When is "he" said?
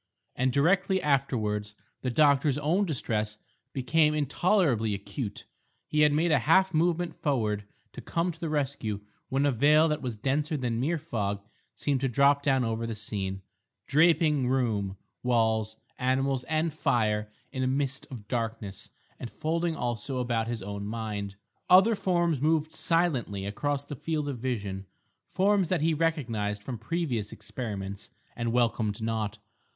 5.85-5.99, 25.81-25.93